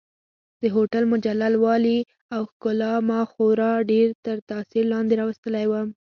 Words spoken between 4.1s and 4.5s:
تر